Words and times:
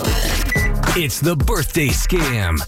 It's 0.00 1.20
the 1.20 1.34
birthday 1.34 1.88
scam 1.88 2.58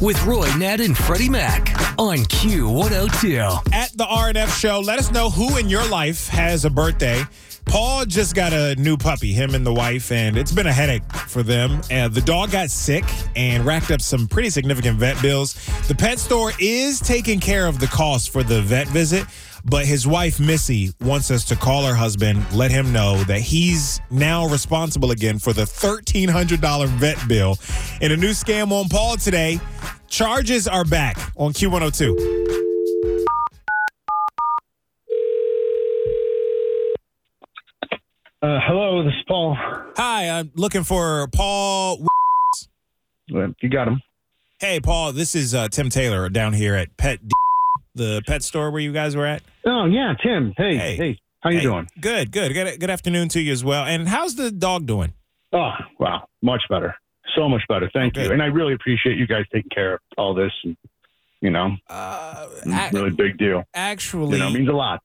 with 0.00 0.22
Roy, 0.24 0.48
Nat, 0.56 0.80
and 0.80 0.96
Freddie 0.96 1.28
Mac 1.28 1.70
on 1.98 2.18
Q102. 2.18 3.72
At 3.72 3.96
the 3.96 4.04
RNF 4.04 4.58
show, 4.58 4.80
let 4.80 4.98
us 4.98 5.10
know 5.10 5.30
who 5.30 5.56
in 5.56 5.68
your 5.68 5.86
life 5.88 6.28
has 6.28 6.64
a 6.64 6.70
birthday. 6.70 7.22
Paul 7.66 8.04
just 8.04 8.34
got 8.34 8.52
a 8.52 8.74
new 8.76 8.96
puppy, 8.96 9.32
him 9.32 9.54
and 9.54 9.64
the 9.64 9.72
wife, 9.72 10.10
and 10.10 10.36
it's 10.36 10.50
been 10.50 10.66
a 10.66 10.72
headache 10.72 11.04
for 11.28 11.44
them. 11.44 11.80
And 11.90 12.12
the 12.12 12.20
dog 12.20 12.50
got 12.50 12.70
sick 12.70 13.04
and 13.36 13.64
racked 13.64 13.92
up 13.92 14.00
some 14.00 14.26
pretty 14.26 14.50
significant 14.50 14.98
vet 14.98 15.20
bills. 15.22 15.54
The 15.86 15.94
pet 15.94 16.18
store 16.18 16.52
is 16.58 16.98
taking 16.98 17.38
care 17.38 17.66
of 17.66 17.78
the 17.78 17.86
cost 17.86 18.30
for 18.30 18.42
the 18.42 18.60
vet 18.62 18.88
visit, 18.88 19.26
but 19.64 19.86
his 19.86 20.06
wife, 20.06 20.38
Missie, 20.40 20.92
wants 21.00 21.30
us 21.30 21.44
to 21.46 21.56
call 21.56 21.84
her 21.84 21.94
husband, 21.94 22.44
let 22.52 22.70
him 22.70 22.92
know 22.92 23.22
that 23.24 23.40
he's 23.40 24.00
now 24.10 24.46
responsible 24.48 25.10
again 25.10 25.38
for 25.38 25.52
the 25.52 25.62
$1,300 25.62 26.86
vet 26.88 27.28
bill. 27.28 27.56
In 28.00 28.12
a 28.12 28.16
new 28.16 28.30
scam 28.30 28.72
on 28.72 28.88
Paul 28.88 29.16
today, 29.16 29.60
charges 30.08 30.66
are 30.68 30.84
back 30.84 31.16
on 31.36 31.52
Q102. 31.52 32.58
Uh, 38.42 38.58
hello, 38.66 39.04
this 39.04 39.12
is 39.12 39.22
Paul. 39.28 39.54
Hi, 39.96 40.30
I'm 40.30 40.50
looking 40.54 40.82
for 40.82 41.28
Paul. 41.28 42.06
Uh, 43.34 43.48
You 43.60 43.68
got 43.68 43.86
him. 43.88 44.00
Hey, 44.60 44.80
Paul, 44.80 45.12
this 45.12 45.34
is 45.34 45.54
uh, 45.54 45.68
Tim 45.68 45.90
Taylor 45.90 46.28
down 46.28 46.52
here 46.54 46.74
at 46.74 46.96
Pet 46.96 47.26
D- 47.26 47.34
the 47.94 48.22
pet 48.26 48.42
store 48.42 48.70
where 48.70 48.80
you 48.80 48.92
guys 48.92 49.16
were 49.16 49.26
at. 49.26 49.42
Oh 49.66 49.84
yeah, 49.86 50.14
Tim. 50.22 50.52
Hey, 50.56 50.76
Hey. 50.76 50.96
hey, 50.96 51.18
how 51.40 51.50
you 51.50 51.58
Hey, 51.58 51.62
doing? 51.64 51.88
Good, 52.00 52.32
good. 52.32 52.52
Good, 52.54 52.80
good 52.80 52.90
afternoon 52.90 53.28
to 53.30 53.40
you 53.40 53.52
as 53.52 53.64
well. 53.64 53.84
And 53.84 54.08
how's 54.08 54.34
the 54.36 54.50
dog 54.50 54.86
doing? 54.86 55.12
Oh, 55.52 55.72
wow, 55.98 56.28
much 56.42 56.62
better, 56.70 56.94
so 57.36 57.48
much 57.48 57.62
better. 57.68 57.90
Thank 57.92 58.16
Okay. 58.16 58.26
you, 58.26 58.32
and 58.32 58.40
I 58.42 58.46
really 58.46 58.72
appreciate 58.74 59.16
you 59.18 59.26
guys 59.26 59.44
taking 59.52 59.70
care 59.70 59.94
of 59.94 60.00
all 60.16 60.34
this. 60.34 60.52
And 60.64 60.76
you 61.40 61.50
know, 61.50 61.74
Uh, 61.88 62.46
ac- 62.66 62.90
really 62.96 63.10
big 63.10 63.38
deal. 63.38 63.64
actually, 63.74 64.32
You 64.38 64.44
know, 64.44 64.48
it 64.48 64.52
means 64.52 64.68
a 64.68 64.72
lot. 64.72 65.02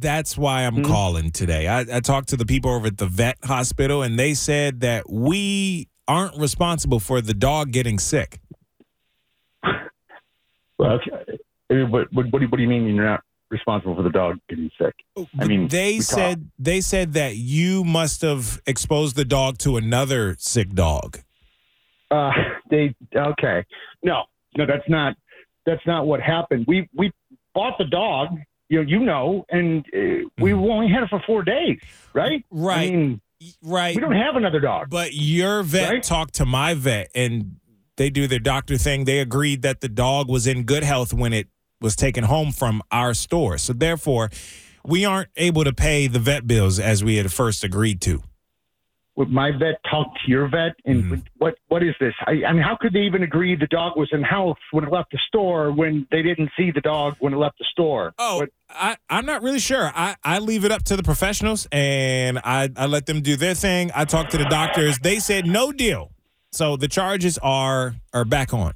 that's 0.00 0.36
why 0.36 0.62
I'm 0.66 0.76
Mhm. 0.78 0.84
calling 0.86 1.30
today. 1.30 1.68
I, 1.68 1.80
I 1.80 2.00
talked 2.00 2.28
to 2.30 2.36
the 2.36 2.44
people 2.46 2.70
over 2.72 2.88
at 2.88 2.98
the 2.98 3.06
vet 3.06 3.36
hospital, 3.44 4.02
and 4.02 4.18
they 4.18 4.34
said 4.34 4.80
that 4.80 5.08
we 5.08 5.88
aren't 6.08 6.36
responsible 6.38 6.98
for 7.00 7.20
the 7.20 7.32
dog 7.34 7.70
getting 7.72 7.98
sick. 7.98 8.40
Well, 10.76 10.92
okay. 10.94 11.33
What, 11.68 12.12
what, 12.12 12.26
what, 12.30 12.32
do 12.32 12.40
you, 12.40 12.48
what 12.48 12.56
do 12.56 12.62
you 12.62 12.68
mean 12.68 12.86
you're 12.86 13.04
not 13.04 13.22
responsible 13.50 13.94
for 13.96 14.02
the 14.02 14.10
dog 14.10 14.38
getting 14.48 14.70
sick? 14.80 14.94
I 15.38 15.44
mean, 15.46 15.68
they 15.68 16.00
said 16.00 16.50
they 16.58 16.80
said 16.80 17.14
that 17.14 17.36
you 17.36 17.84
must 17.84 18.22
have 18.22 18.60
exposed 18.66 19.16
the 19.16 19.24
dog 19.24 19.58
to 19.58 19.76
another 19.76 20.36
sick 20.38 20.72
dog. 20.72 21.20
Uh, 22.10 22.30
they 22.70 22.94
okay. 23.16 23.64
No, 24.02 24.24
no, 24.56 24.66
that's 24.66 24.88
not 24.88 25.16
that's 25.66 25.84
not 25.86 26.06
what 26.06 26.20
happened. 26.20 26.64
We 26.68 26.88
we 26.94 27.12
bought 27.54 27.78
the 27.78 27.84
dog. 27.86 28.28
You 28.68 28.82
know, 28.82 28.88
you 28.90 29.00
know, 29.00 29.44
and 29.50 29.84
uh, 29.94 30.28
we 30.38 30.50
Mhm. 30.52 30.70
only 30.70 30.88
had 30.88 31.02
it 31.02 31.10
for 31.10 31.22
four 31.26 31.42
days, 31.44 31.78
right? 32.14 32.44
Right. 32.50 32.88
I 32.88 32.96
mean, 32.96 33.20
Right. 33.62 33.94
we 33.94 34.00
don't 34.00 34.12
have 34.16 34.36
another 34.36 34.58
dog. 34.58 34.88
But 34.88 35.12
your 35.12 35.62
vet 35.62 35.90
Right? 35.90 36.02
talked 36.02 36.34
to 36.36 36.46
my 36.46 36.72
vet 36.72 37.10
and 37.14 37.56
they 37.96 38.08
do 38.08 38.26
their 38.26 38.38
doctor 38.38 38.78
thing. 38.78 39.04
They 39.04 39.18
agreed 39.20 39.60
that 39.62 39.80
the 39.82 39.88
dog 39.88 40.28
was 40.30 40.46
in 40.46 40.62
good 40.64 40.82
health 40.82 41.12
when 41.12 41.32
it 41.34 41.48
was 41.84 41.94
taken 41.94 42.24
home 42.24 42.50
from 42.50 42.82
our 42.90 43.14
store. 43.14 43.58
So 43.58 43.72
therefore, 43.72 44.30
we 44.84 45.04
aren't 45.04 45.28
able 45.36 45.62
to 45.62 45.72
pay 45.72 46.08
the 46.08 46.18
vet 46.18 46.46
bills 46.48 46.80
as 46.80 47.04
we 47.04 47.16
had 47.16 47.30
first 47.32 47.62
agreed 47.62 48.00
to. 48.02 48.22
Would 49.16 49.30
my 49.30 49.52
vet 49.52 49.76
talk 49.88 50.08
to 50.24 50.28
your 50.30 50.48
vet? 50.48 50.72
And 50.84 51.04
Mhm. 51.04 51.22
what 51.36 51.54
what 51.68 51.84
is 51.84 51.94
this? 52.00 52.14
I, 52.26 52.42
I 52.48 52.52
mean, 52.52 52.62
how 52.62 52.76
could 52.80 52.92
they 52.92 53.02
even 53.02 53.22
agree 53.22 53.54
the 53.54 53.68
dog 53.68 53.96
was 53.96 54.08
in 54.10 54.24
health 54.24 54.56
when 54.72 54.82
it 54.82 54.90
left 54.90 55.12
the 55.12 55.20
store 55.28 55.70
when 55.70 56.08
they 56.10 56.20
didn't 56.20 56.50
see 56.56 56.72
the 56.72 56.80
dog 56.80 57.14
when 57.20 57.32
it 57.32 57.36
left 57.36 57.58
the 57.58 57.64
store? 57.70 58.12
Oh, 58.18 58.38
What- 58.38 58.48
I, 58.70 58.96
I'm 59.08 59.24
not 59.24 59.42
really 59.42 59.60
sure. 59.60 59.92
I, 59.94 60.16
I 60.24 60.40
leave 60.40 60.64
it 60.64 60.72
up 60.72 60.82
to 60.84 60.96
the 60.96 61.04
professionals 61.04 61.68
and 61.70 62.40
I, 62.42 62.70
I 62.76 62.86
let 62.86 63.06
them 63.06 63.20
do 63.20 63.36
their 63.36 63.54
thing. 63.54 63.92
I 63.94 64.04
talked 64.04 64.32
to 64.32 64.38
the 64.38 64.46
doctors. 64.46 64.98
They 64.98 65.20
said 65.20 65.46
no 65.46 65.70
deal. 65.70 66.10
So 66.50 66.76
the 66.76 66.88
charges 66.88 67.38
are 67.38 67.94
are 68.12 68.24
back 68.24 68.52
on. 68.52 68.72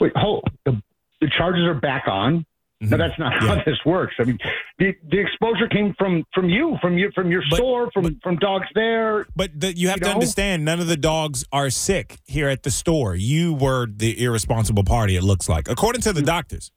wait, 0.00 0.12
hold. 0.16 0.44
The, 0.66 0.80
the 1.20 1.28
charges 1.36 1.64
are 1.64 1.74
back 1.74 2.04
on. 2.08 2.44
No, 2.80 2.96
Mhm. 2.96 2.98
that's 2.98 3.18
not 3.18 3.32
Yeah. 3.42 3.56
how 3.56 3.64
this 3.64 3.78
works. 3.84 4.14
I 4.20 4.24
mean, 4.24 4.38
the, 4.78 4.94
the 5.10 5.18
exposure 5.18 5.66
came 5.66 5.94
from 5.98 6.24
from 6.32 6.48
you, 6.48 6.78
from 6.80 6.96
you, 6.96 7.10
from 7.12 7.28
your 7.28 7.42
But- 7.50 7.56
store, 7.56 7.90
from 7.90 8.20
from 8.22 8.36
dogs 8.36 8.68
there. 8.74 9.26
But 9.34 9.58
the, 9.58 9.76
you 9.76 9.88
have 9.88 9.96
You 9.96 10.02
to 10.02 10.06
know? 10.10 10.14
understand, 10.14 10.64
none 10.64 10.78
of 10.78 10.86
the 10.86 10.96
dogs 10.96 11.44
are 11.52 11.70
sick 11.70 12.18
here 12.28 12.48
at 12.48 12.62
the 12.62 12.70
store. 12.70 13.16
You 13.16 13.52
were 13.52 13.86
the 13.86 14.22
irresponsible 14.22 14.84
party. 14.84 15.16
It 15.16 15.24
looks 15.24 15.48
like, 15.48 15.68
according 15.68 16.02
to 16.02 16.12
the 16.12 16.22
doctors, 16.22 16.70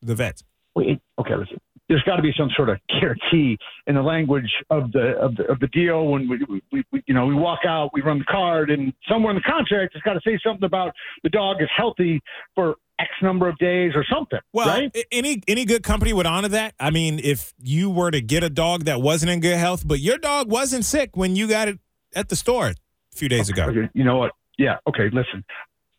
the 0.00 0.14
vets. 0.14 0.44
Wait, 0.76 1.00
okay, 1.18 1.34
listen. 1.34 1.58
There's 1.88 2.02
got 2.02 2.16
to 2.16 2.22
be 2.22 2.32
some 2.38 2.50
sort 2.54 2.68
of 2.68 2.78
guarantee 3.00 3.58
in 3.88 3.94
the 3.96 4.02
language 4.02 4.52
of 4.70 4.92
the 4.92 5.16
of 5.18 5.34
the 5.34 5.44
of 5.50 5.58
the 5.58 5.66
deal 5.68 6.06
when 6.06 6.28
we, 6.28 6.38
we, 6.70 6.84
we 6.92 7.02
you 7.08 7.14
know 7.14 7.26
we 7.26 7.34
walk 7.34 7.60
out, 7.66 7.90
we 7.92 8.00
run 8.02 8.20
the 8.20 8.24
card, 8.26 8.70
and 8.70 8.92
somewhere 9.08 9.30
in 9.32 9.36
the 9.36 9.42
contract 9.42 9.96
it's 9.96 10.04
got 10.04 10.12
to 10.12 10.20
say 10.24 10.38
something 10.46 10.64
about 10.66 10.92
the 11.24 11.30
dog 11.30 11.60
is 11.60 11.68
healthy 11.76 12.20
for 12.54 12.76
X 12.98 13.10
number 13.22 13.48
of 13.48 13.56
days 13.58 13.92
or 13.94 14.04
something, 14.12 14.40
Well, 14.52 14.66
right? 14.68 14.96
any 15.12 15.40
any 15.46 15.64
good 15.64 15.82
company 15.82 16.12
would 16.12 16.26
honor 16.26 16.48
that. 16.48 16.74
I 16.80 16.90
mean, 16.90 17.20
if 17.22 17.52
you 17.62 17.90
were 17.90 18.10
to 18.10 18.20
get 18.20 18.42
a 18.42 18.50
dog 18.50 18.84
that 18.84 19.00
wasn't 19.00 19.30
in 19.30 19.40
good 19.40 19.56
health, 19.56 19.86
but 19.86 20.00
your 20.00 20.18
dog 20.18 20.50
wasn't 20.50 20.84
sick 20.84 21.10
when 21.16 21.36
you 21.36 21.46
got 21.48 21.68
it 21.68 21.78
at 22.14 22.28
the 22.28 22.36
store 22.36 22.68
a 22.68 22.74
few 23.14 23.28
days 23.28 23.48
ago. 23.48 23.64
Okay, 23.66 23.88
You 23.94 24.04
know 24.04 24.16
what? 24.16 24.32
Yeah. 24.58 24.78
Okay. 24.88 25.04
Listen. 25.12 25.44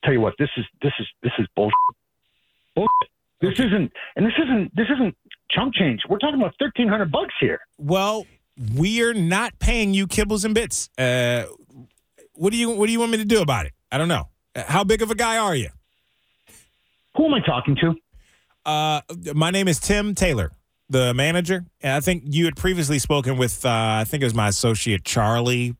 Tell 0.03 0.13
you 0.13 0.21
what. 0.21 0.33
This 0.39 0.49
is 0.57 0.65
this 0.81 0.91
is 0.99 1.07
this 1.23 1.31
is 1.39 1.47
bullshit. 1.55 1.73
Bullshit. 2.75 2.89
This 3.41 3.53
isn't, 3.59 3.91
and 4.17 4.25
this 4.25 4.33
isn't 4.43 4.75
this 4.75 4.87
isn't 4.93 5.15
chump 5.51 5.73
change. 5.73 6.01
We're 6.09 6.17
talking 6.19 6.39
about 6.41 6.55
thirteen 6.59 6.87
hundred 6.89 7.11
bucks 7.11 7.33
here. 7.39 7.59
Well, 7.77 8.25
we're 8.75 9.13
not 9.13 9.57
paying 9.59 9.93
you 9.93 10.07
kibbles 10.07 10.43
and 10.43 10.53
bits. 10.53 10.89
Uh, 10.97 11.45
what 12.33 12.51
do 12.51 12.57
you 12.57 12.69
what 12.71 12.87
do 12.87 12.91
you 12.91 12.99
want 12.99 13.11
me 13.11 13.17
to 13.17 13.25
do 13.25 13.41
about 13.41 13.65
it? 13.65 13.71
I 13.91 13.97
don't 13.97 14.09
know. 14.09 14.27
Uh, 14.55 14.63
How 14.67 14.83
big 14.83 15.01
of 15.01 15.11
a 15.11 15.15
guy 15.15 15.37
are 15.37 15.55
you? 15.55 15.69
Who 17.15 17.25
am 17.25 17.33
I 17.33 17.39
talking 17.41 17.75
to? 17.77 17.95
Uh, 18.65 19.01
my 19.33 19.51
name 19.51 19.67
is 19.67 19.79
Tim 19.79 20.13
Taylor, 20.15 20.51
the 20.89 21.13
manager. 21.13 21.65
And 21.81 21.93
I 21.93 21.99
think 21.99 22.23
you 22.25 22.45
had 22.45 22.55
previously 22.55 22.99
spoken 22.99 23.37
with, 23.37 23.65
uh, 23.65 23.69
I 23.69 24.03
think 24.05 24.21
it 24.21 24.25
was 24.25 24.35
my 24.35 24.47
associate 24.47 25.03
Charlie. 25.03 25.75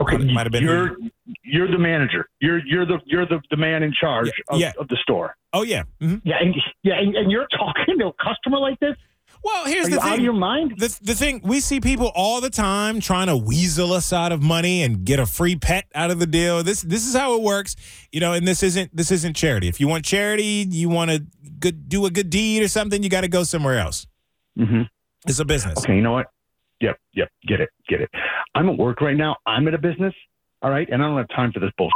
Okay, 0.00 0.16
Might- 0.16 0.32
might 0.32 0.46
have 0.46 0.52
been 0.52 0.64
you're 0.64 0.96
you're 1.44 1.70
the 1.70 1.78
manager. 1.78 2.28
You're 2.40 2.58
you're 2.66 2.84
the 2.84 2.98
you're 3.06 3.26
the, 3.26 3.40
the 3.50 3.56
man 3.56 3.84
in 3.84 3.92
charge 3.92 4.26
Yeah, 4.26 4.32
of, 4.54 4.60
yeah. 4.60 4.72
of 4.78 4.88
the 4.88 4.96
store. 4.96 5.36
Oh 5.52 5.62
yeah. 5.62 5.84
hmm 6.00 6.16
Yeah, 6.24 6.36
and, 6.40 6.54
yeah, 6.82 6.94
and, 6.98 7.14
and 7.14 7.30
you're 7.30 7.46
talking 7.56 7.98
to 8.00 8.06
a 8.08 8.12
customer 8.14 8.58
like 8.58 8.80
this? 8.80 8.96
Well, 9.44 9.64
here's 9.64 9.86
Are 9.86 9.90
the 9.90 9.96
you 9.96 10.02
out 10.02 10.18
of 10.18 10.24
your 10.24 10.32
mind? 10.32 10.74
The, 10.78 10.96
the 11.02 11.14
thing 11.14 11.40
we 11.42 11.58
see 11.60 11.80
people 11.80 12.12
all 12.14 12.40
the 12.40 12.50
time 12.50 13.00
trying 13.00 13.26
to 13.26 13.36
weasel 13.36 13.92
us 13.92 14.12
out 14.12 14.30
of 14.30 14.40
money 14.42 14.82
and 14.82 15.04
get 15.04 15.18
a 15.18 15.26
free 15.26 15.56
pet 15.56 15.86
out 15.94 16.10
of 16.12 16.20
the 16.20 16.26
deal. 16.26 16.62
This 16.62 16.82
this 16.82 17.06
is 17.06 17.14
how 17.16 17.34
it 17.34 17.42
works, 17.42 17.74
you 18.12 18.20
know. 18.20 18.34
And 18.34 18.46
this 18.46 18.62
isn't 18.62 18.96
this 18.96 19.10
isn't 19.10 19.34
charity. 19.34 19.66
If 19.66 19.80
you 19.80 19.88
want 19.88 20.04
charity, 20.04 20.66
you 20.70 20.88
want 20.88 21.10
to 21.10 21.24
good 21.58 21.88
do 21.88 22.06
a 22.06 22.10
good 22.10 22.30
deed 22.30 22.62
or 22.62 22.68
something, 22.68 23.02
you 23.02 23.08
got 23.08 23.22
to 23.22 23.28
go 23.28 23.42
somewhere 23.42 23.78
else. 23.78 24.06
Mm-hmm. 24.58 24.82
It's 25.26 25.40
a 25.40 25.44
business. 25.44 25.78
Okay, 25.78 25.96
you 25.96 26.02
know 26.02 26.12
what? 26.12 26.26
Yep, 26.80 26.98
yep, 27.14 27.28
get 27.46 27.60
it, 27.60 27.70
get 27.88 28.00
it. 28.00 28.10
I'm 28.54 28.68
at 28.68 28.76
work 28.76 29.00
right 29.00 29.16
now. 29.16 29.36
I'm 29.46 29.68
at 29.68 29.74
a 29.74 29.78
business, 29.78 30.14
all 30.62 30.70
right, 30.70 30.88
and 30.90 31.02
I 31.02 31.06
don't 31.06 31.16
have 31.16 31.28
time 31.28 31.52
for 31.52 31.60
this 31.60 31.70
bullshit. 31.78 31.92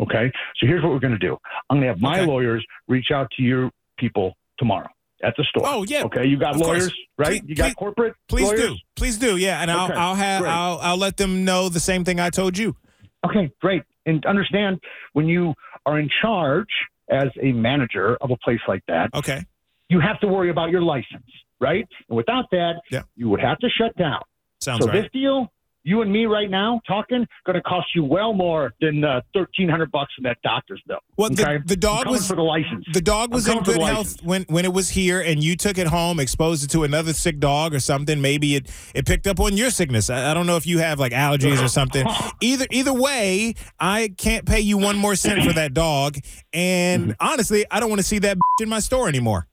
Okay, 0.00 0.32
so 0.58 0.66
here's 0.66 0.82
what 0.82 0.90
we're 0.90 1.00
gonna 1.00 1.18
do. 1.18 1.36
I'm 1.70 1.76
gonna 1.76 1.88
have 1.88 2.00
my 2.00 2.20
Okay. 2.20 2.26
lawyers 2.26 2.64
reach 2.88 3.10
out 3.12 3.30
to 3.36 3.42
your 3.42 3.70
people 3.98 4.34
tomorrow 4.58 4.88
at 5.22 5.34
the 5.36 5.44
store. 5.44 5.64
Oh 5.66 5.82
yeah, 5.84 6.04
Okay, 6.04 6.24
you 6.26 6.36
got 6.36 6.54
Of 6.56 6.62
course. 6.62 6.78
lawyers, 6.80 6.94
right? 7.18 7.40
Please- 7.40 7.48
you 7.48 7.54
got 7.54 7.64
please- 7.68 7.74
corporate 7.74 8.14
please 8.28 8.44
lawyers? 8.46 8.60
do, 8.60 8.76
please 8.96 9.18
do. 9.18 9.36
Yeah, 9.36 9.60
and 9.62 9.70
I'll 9.70 9.86
Okay, 9.86 9.94
I'll 9.94 10.14
have 10.14 10.42
great. 10.42 10.50
I'll 10.52 10.78
I'll 10.80 10.96
let 10.96 11.16
them 11.16 11.44
know 11.44 11.68
the 11.68 11.80
same 11.80 12.04
thing 12.04 12.20
I 12.20 12.30
told 12.30 12.58
you. 12.58 12.76
Okay, 13.24 13.50
great. 13.60 13.82
And 14.06 14.24
understand 14.26 14.80
when 15.12 15.26
you 15.28 15.54
are 15.86 15.98
in 15.98 16.08
charge 16.20 16.68
as 17.08 17.28
a 17.40 17.52
manager 17.52 18.16
of 18.20 18.30
a 18.30 18.36
place 18.38 18.60
like 18.66 18.82
that, 18.88 19.10
Okay. 19.14 19.44
you 19.88 20.00
have 20.00 20.18
to 20.20 20.26
worry 20.26 20.50
about 20.50 20.70
your 20.70 20.82
license, 20.82 21.26
right? 21.60 21.86
And 22.08 22.16
without 22.16 22.46
that, 22.50 22.80
Yeah. 22.90 23.02
you 23.14 23.28
would 23.28 23.40
have 23.40 23.58
to 23.58 23.68
shut 23.68 23.96
down. 23.96 24.22
Sounds 24.60 24.84
so 24.84 24.90
right. 24.90 25.02
this 25.02 25.10
deal, 25.12 25.51
you 25.84 26.02
and 26.02 26.12
me 26.12 26.26
right 26.26 26.50
now 26.50 26.80
talking, 26.86 27.26
going 27.44 27.54
to 27.56 27.62
cost 27.62 27.88
you 27.94 28.04
well 28.04 28.32
more 28.32 28.72
than 28.80 29.04
uh, 29.04 29.20
thirteen 29.34 29.68
hundred 29.68 29.90
bucks 29.90 30.12
in 30.18 30.24
that 30.24 30.38
doctor's 30.42 30.82
bill. 30.86 30.98
well, 31.16 31.30
the, 31.30 31.42
okay? 31.42 31.62
the 31.66 31.74
I'm 31.74 31.80
dog 31.80 32.06
was 32.08 32.26
for 32.26 32.36
the 32.36 32.42
license. 32.42 32.86
the 32.92 33.00
dog 33.00 33.32
was 33.32 33.48
in 33.48 33.62
good 33.62 33.82
health 33.82 34.22
when 34.22 34.44
when 34.44 34.64
it 34.64 34.72
was 34.72 34.90
here, 34.90 35.20
and 35.20 35.42
you 35.42 35.56
took 35.56 35.78
it 35.78 35.88
home, 35.88 36.20
exposed 36.20 36.64
it 36.64 36.70
to 36.70 36.84
another 36.84 37.12
sick 37.12 37.38
dog 37.40 37.74
or 37.74 37.80
something. 37.80 38.20
Maybe 38.20 38.54
it 38.56 38.70
it 38.94 39.06
picked 39.06 39.26
up 39.26 39.40
on 39.40 39.56
your 39.56 39.70
sickness. 39.70 40.08
I, 40.10 40.30
I 40.30 40.34
don't 40.34 40.46
know 40.46 40.56
if 40.56 40.66
you 40.66 40.78
have 40.78 41.00
like 41.00 41.12
allergies 41.12 41.62
or 41.62 41.68
something. 41.68 42.06
Either 42.40 42.66
either 42.70 42.92
way, 42.92 43.54
I 43.80 44.14
can't 44.18 44.46
pay 44.46 44.60
you 44.60 44.78
one 44.78 44.96
more 44.96 45.14
cent 45.14 45.42
for 45.44 45.52
that 45.54 45.74
dog. 45.74 46.16
And 46.52 47.02
Mm-hmm. 47.02 47.12
honestly, 47.20 47.64
I 47.70 47.80
don't 47.80 47.88
want 47.88 48.00
to 48.00 48.06
see 48.06 48.18
that 48.20 48.36
in 48.60 48.68
my 48.68 48.78
store 48.78 49.08
anymore. 49.08 49.46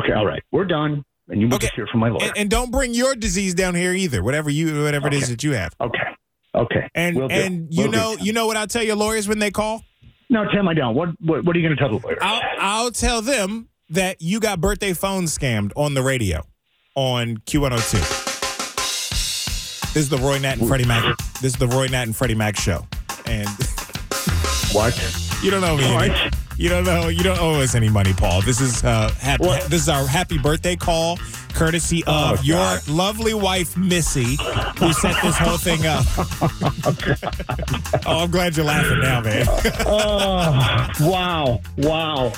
Okay, 0.00 0.12
all 0.12 0.24
right, 0.26 0.42
we're 0.50 0.64
done, 0.64 1.04
and 1.32 1.40
you 1.40 1.48
will 1.48 1.56
Okay. 1.56 1.66
just 1.66 1.74
hear 1.74 1.88
from 1.88 1.98
my 2.00 2.08
lawyer. 2.10 2.22
And, 2.28 2.32
and 2.38 2.50
don't 2.50 2.70
bring 2.70 2.94
your 2.94 3.16
disease 3.16 3.54
down 3.54 3.74
here 3.74 3.92
either. 3.92 4.22
Whatever 4.22 4.50
you 4.50 4.84
whatever 4.84 5.08
it 5.08 5.14
is 5.14 5.28
that 5.30 5.42
you 5.42 5.52
have. 5.54 5.74
okay, 5.80 5.98
Okay. 6.54 6.88
And 6.94 7.16
Will 7.16 7.26
do. 7.28 7.34
and 7.34 7.66
you 7.74 7.84
Will 7.86 7.90
do. 7.90 7.96
know 7.98 8.16
you 8.20 8.32
know 8.32 8.46
what 8.46 8.56
I'll 8.56 8.66
tell 8.68 8.84
your 8.84 8.94
lawyers 8.96 9.26
when 9.26 9.40
they 9.40 9.50
call? 9.50 9.82
No, 10.30 10.44
Tim, 10.52 10.68
I 10.68 10.74
don't. 10.74 10.94
What 10.94 11.08
what, 11.20 11.44
what 11.44 11.56
are 11.56 11.58
you 11.58 11.66
going 11.66 11.76
to 11.76 11.82
tell 11.82 11.98
the 11.98 12.06
lawyer? 12.06 12.18
I'll 12.22 12.42
I'll 12.60 12.90
tell 12.92 13.20
them 13.22 13.68
that 13.90 14.22
you 14.22 14.38
got 14.40 14.60
birthday 14.60 14.92
phone 14.92 15.24
scammed 15.24 15.72
on 15.76 15.94
the 15.94 16.02
radio 16.02 16.42
on 16.94 17.38
Q102. 17.38 18.28
This 19.94 20.04
is 20.04 20.08
the 20.08 20.16
Roy 20.18 20.38
Nat 20.38 20.58
and 20.58 20.66
Freddie 20.68 20.86
Mac. 20.86 21.16
This 21.42 21.52
is 21.52 21.56
the 21.56 21.66
Roy 21.68 21.86
Nat 21.88 22.04
and 22.04 22.16
Freddie 22.16 22.34
Mac 22.34 22.56
show. 22.56 22.86
And 23.26 23.46
what? 24.72 24.96
you 25.42 25.50
don't 25.50 25.60
know 25.60 25.76
me 25.76 25.84
What? 25.94 26.34
You 26.56 26.68
don't 26.68 26.84
know 26.84 27.08
you 27.08 27.22
don't 27.22 27.40
owe 27.40 27.60
us 27.60 27.74
any 27.74 27.88
money, 27.88 28.12
Paul. 28.12 28.42
This 28.42 28.60
is 28.60 28.84
uh 28.84 29.10
happy, 29.20 29.44
What? 29.44 29.62
this 29.64 29.82
is 29.82 29.88
our 29.88 30.06
happy 30.06 30.38
birthday 30.38 30.76
call 30.76 31.18
courtesy 31.54 32.02
of 32.06 32.38
Oh, 32.38 32.42
your 32.42 32.78
lovely 32.88 33.34
wife 33.34 33.76
Missie 33.76 34.36
who 34.78 34.92
set 34.92 35.20
this 35.22 35.36
whole 35.36 35.58
thing 35.58 35.86
up. 35.86 36.04
oh, 38.06 38.22
I'm 38.24 38.30
glad 38.30 38.56
you're 38.56 38.66
laughing 38.66 39.00
now, 39.00 39.20
man. 39.20 39.46
Oh, 39.86 40.88
wow, 41.00 41.60
wow. 41.76 42.32